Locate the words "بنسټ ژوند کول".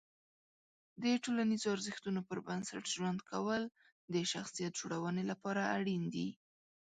2.47-3.61